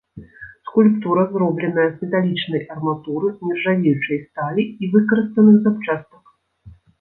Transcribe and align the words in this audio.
Скульптура 0.67 1.25
зробленая 1.33 1.85
з 1.91 1.97
металічнай 2.01 2.63
арматуры, 2.77 3.27
нержавеючай 3.49 4.17
сталі 4.25 4.63
і 4.81 4.91
выкарыстаных 4.97 5.61
запчастак. 5.69 6.23